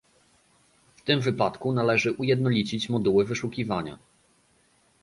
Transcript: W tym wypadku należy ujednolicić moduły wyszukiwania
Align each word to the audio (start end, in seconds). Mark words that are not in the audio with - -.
W 0.95 1.01
tym 1.01 1.21
wypadku 1.21 1.73
należy 1.73 2.11
ujednolicić 2.11 2.89
moduły 2.89 3.25
wyszukiwania 3.25 3.97